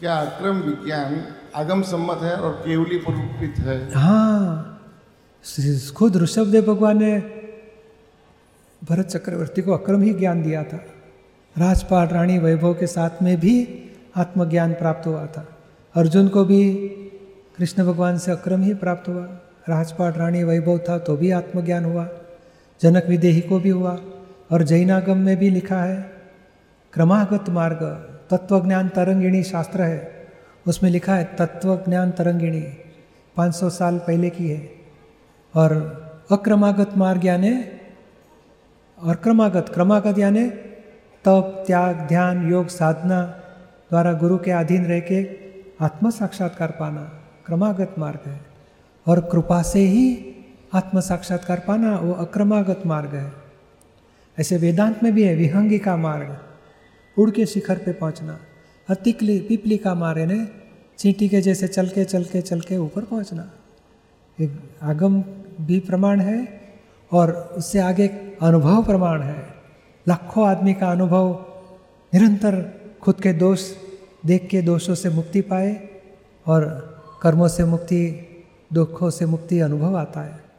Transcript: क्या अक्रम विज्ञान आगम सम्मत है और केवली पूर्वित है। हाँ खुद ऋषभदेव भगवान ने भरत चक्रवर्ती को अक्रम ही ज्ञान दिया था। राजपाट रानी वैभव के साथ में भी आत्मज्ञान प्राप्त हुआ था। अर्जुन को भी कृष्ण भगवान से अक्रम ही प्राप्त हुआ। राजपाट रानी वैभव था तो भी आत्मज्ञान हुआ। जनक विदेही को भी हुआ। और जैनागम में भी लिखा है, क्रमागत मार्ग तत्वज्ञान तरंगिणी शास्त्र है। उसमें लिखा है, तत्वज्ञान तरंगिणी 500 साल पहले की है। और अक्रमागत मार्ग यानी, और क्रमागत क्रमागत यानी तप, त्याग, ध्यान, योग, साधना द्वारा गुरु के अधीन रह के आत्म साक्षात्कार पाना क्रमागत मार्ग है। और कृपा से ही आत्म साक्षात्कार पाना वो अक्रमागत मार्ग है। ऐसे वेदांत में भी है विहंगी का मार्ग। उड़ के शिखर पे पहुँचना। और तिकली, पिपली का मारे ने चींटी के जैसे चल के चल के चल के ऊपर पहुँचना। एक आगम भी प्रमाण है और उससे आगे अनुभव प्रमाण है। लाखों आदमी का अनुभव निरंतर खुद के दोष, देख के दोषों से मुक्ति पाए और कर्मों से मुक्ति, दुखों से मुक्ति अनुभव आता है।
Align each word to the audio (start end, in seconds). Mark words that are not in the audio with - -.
क्या 0.00 0.14
अक्रम 0.14 0.56
विज्ञान 0.56 1.24
आगम 1.54 1.82
सम्मत 1.82 2.18
है 2.22 2.36
और 2.36 2.52
केवली 2.52 2.98
पूर्वित 2.98 3.58
है। 3.58 3.94
हाँ 3.94 4.76
खुद 5.96 6.16
ऋषभदेव 6.16 6.74
भगवान 6.74 6.98
ने 6.98 7.18
भरत 8.82 9.06
चक्रवर्ती 9.06 9.62
को 9.62 9.72
अक्रम 9.72 10.02
ही 10.02 10.14
ज्ञान 10.14 10.42
दिया 10.42 10.64
था। 10.64 10.76
राजपाट 11.58 12.12
रानी 12.12 12.38
वैभव 12.38 12.74
के 12.74 12.86
साथ 12.86 13.22
में 13.22 13.40
भी 13.40 13.54
आत्मज्ञान 14.16 14.72
प्राप्त 14.72 15.06
हुआ 15.06 15.26
था। 15.26 15.58
अर्जुन 15.94 16.28
को 16.28 16.44
भी 16.44 16.62
कृष्ण 17.58 17.84
भगवान 17.84 18.18
से 18.18 18.32
अक्रम 18.32 18.62
ही 18.62 18.74
प्राप्त 18.74 19.08
हुआ। 19.08 19.24
राजपाट 19.68 20.18
रानी 20.18 20.44
वैभव 20.44 20.78
था 20.78 20.98
तो 20.98 21.16
भी 21.16 21.30
आत्मज्ञान 21.30 21.84
हुआ। 21.84 22.08
जनक 22.82 23.06
विदेही 23.08 23.40
को 23.40 23.58
भी 23.60 23.68
हुआ। 23.68 23.98
और 24.52 24.62
जैनागम 24.62 25.18
में 25.18 25.36
भी 25.36 25.50
लिखा 25.50 25.82
है, 25.82 26.12
क्रमागत 26.92 27.50
मार्ग 27.50 28.06
तत्वज्ञान 28.30 28.88
तरंगिणी 28.88 29.42
शास्त्र 29.42 29.82
है। 29.82 30.26
उसमें 30.68 30.90
लिखा 30.90 31.14
है, 31.14 31.24
तत्वज्ञान 31.24 32.10
तरंगिणी 32.10 32.60
500 33.36 33.70
साल 33.70 33.98
पहले 33.98 34.30
की 34.30 34.48
है। 34.48 34.70
और 35.54 36.00
अक्रमागत 36.32 36.90
मार्ग 36.96 37.24
यानी, 37.24 37.64
और 39.02 39.16
क्रमागत 39.16 39.66
क्रमागत 39.74 40.18
यानी 40.18 40.50
तप, 41.24 41.64
त्याग, 41.66 41.96
ध्यान, 41.96 42.50
योग, 42.50 42.68
साधना 42.68 43.22
द्वारा 43.90 44.12
गुरु 44.12 44.38
के 44.38 44.50
अधीन 44.50 44.84
रह 44.84 45.00
के 45.00 45.38
आत्म 45.80 46.10
साक्षात्कार 46.10 46.70
पाना 46.70 47.00
क्रमागत 47.46 47.94
मार्ग 47.98 48.28
है। 48.28 48.40
और 49.06 49.20
कृपा 49.20 49.62
से 49.62 49.78
ही 49.78 50.34
आत्म 50.74 51.00
साक्षात्कार 51.00 51.62
पाना 51.68 51.98
वो 51.98 52.12
अक्रमागत 52.12 52.82
मार्ग 52.86 53.14
है। 53.14 53.32
ऐसे 54.38 54.56
वेदांत 54.56 55.02
में 55.02 55.14
भी 55.14 55.22
है 55.22 55.34
विहंगी 55.34 55.78
का 55.78 55.96
मार्ग। 55.96 56.49
उड़ 57.18 57.30
के 57.30 57.46
शिखर 57.46 57.78
पे 57.78 57.92
पहुँचना। 57.92 58.38
और 58.90 58.96
तिकली, 58.96 59.40
पिपली 59.40 59.76
का 59.76 59.94
मारे 59.94 60.26
ने 60.26 60.48
चींटी 60.98 61.28
के 61.28 61.40
जैसे 61.40 61.68
चल 61.68 61.86
के 61.86 62.04
चल 62.04 62.24
के 62.24 62.40
चल 62.40 62.60
के 62.60 62.76
ऊपर 62.76 63.04
पहुँचना। 63.04 63.50
एक 64.40 64.52
आगम 64.82 65.24
भी 65.60 65.80
प्रमाण 65.80 66.20
है 66.20 66.60
और 67.12 67.32
उससे 67.32 67.78
आगे 67.78 68.08
अनुभव 68.42 68.84
प्रमाण 68.84 69.22
है। 69.22 69.54
लाखों 70.08 70.48
आदमी 70.48 70.74
का 70.74 70.90
अनुभव 70.90 71.46
निरंतर 72.14 72.80
खुद 73.02 73.20
के 73.20 73.32
दोष, 73.32 73.72
देख 74.26 74.48
के 74.50 74.62
दोषों 74.62 74.94
से 74.94 75.08
मुक्ति 75.08 75.40
पाए 75.40 75.88
और 76.46 76.64
कर्मों 77.22 77.48
से 77.48 77.64
मुक्ति, 77.64 78.26
दुखों 78.72 79.10
से 79.10 79.26
मुक्ति 79.26 79.60
अनुभव 79.60 79.96
आता 79.96 80.20
है। 80.20 80.49